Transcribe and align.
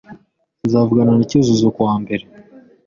Tuzavugana 0.61 1.11
na 1.17 1.23
Cyuzuzo 1.29 1.67
kuwa 1.75 1.95
mbere. 2.03 2.23